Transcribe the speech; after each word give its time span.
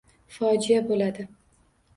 Fojia 0.37 0.81
bo’ladi! 0.87 1.27